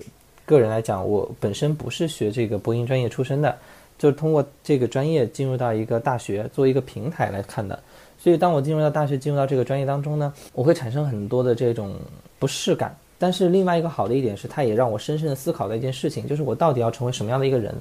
[0.44, 3.56] 个人来讲，我本身不是学这个播音专业出身的。
[3.98, 7.78] 就是通过这个专业进入到一个大学，作为一个平台来看的。
[8.18, 11.94] 所以，当我进入到大学，进入到这个专业当中呢，我会产生很多的这种
[12.38, 12.96] 不适感。
[13.18, 17.74] 但是，另外一个好的一点是，它也让我深深的思考了一件事情，就是我到底要成为什么样的一个人？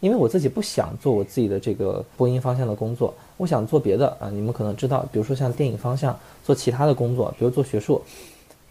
[0.00, 4.30] 因为我自己不想做我自己的这个播音方向的工作，我想做别的啊。
[4.30, 8.02] 你们可能知道，比如说像电影方向，做其他的工作，比如做学术。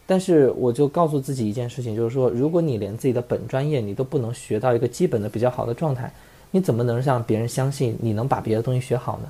[0.08, 6.14] 但是，我就告诉自己一件事情，就是说，如果你连自己的本专业你都不能学到一个基本的比较好的状态，
[6.52, 9.30] 你怎么能让别人相信你能把别的东西学好呢？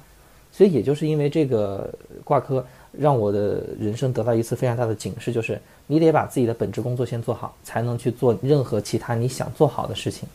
[0.52, 1.90] 所以也就是因为这个
[2.24, 10.28] 挂科，让我的人生得到一次非常大的警示，就是你得把自己的本职工作先做好，才能去做任何其他你想做好的事情，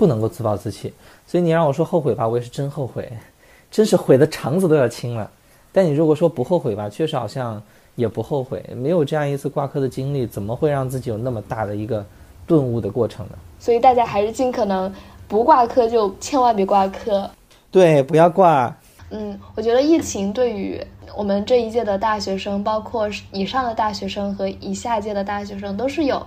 [0.00, 0.90] 不能够自暴自弃。
[1.26, 3.06] 所以你让我说后悔吧，我也是真后悔，
[3.70, 5.30] 真是悔的肠子都要青了。
[5.70, 7.62] 但你如果说不后悔吧，确实好像
[7.96, 8.64] 也不后悔。
[8.74, 12.02] 没有这样一次挂科的经历，怎么会让自己有那么大的一个
[12.46, 13.32] 顿悟的过程呢？
[13.58, 14.90] 所以大家还是尽可能。
[15.28, 17.30] 不挂科就千万别挂科，
[17.70, 18.76] 对，不要挂。
[19.10, 20.84] 嗯，我觉得疫情对于
[21.16, 26.20] 我们这一届的大学生，包括以上的大学生和以下届的大学生，都是有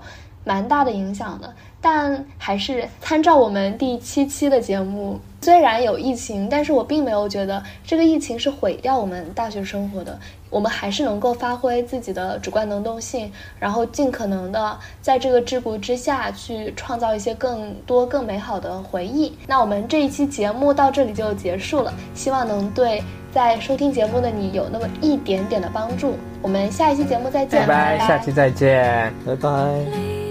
[0.43, 1.53] 蛮大的影响的。
[1.81, 10.17] 但还是参照我们第七期的节目，虽然有疫情，但是我并没有觉得这个疫情是毁掉我们大学生活的。
[10.49, 13.29] 我们还是能够发挥自己的主观能动性，
[13.59, 19.35] 然后尽可能的在这个桎梏之下去创造一些更多更美好的回忆。
[19.45, 26.15] 那我们这一期节目到这里就结束了，希望能对在收听节目的你有那么一点点的帮助。
[26.41, 30.22] 我们下一期节目再见，拜拜，下期再见，拜拜。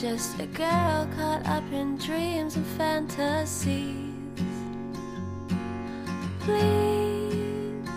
[0.00, 4.12] just a girl caught up in dreams and fantasies.
[6.40, 7.88] Please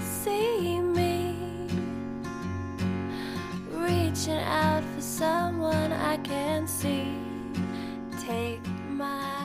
[0.00, 1.34] see me
[3.72, 7.08] reaching out for someone I can see.
[8.24, 9.41] Take my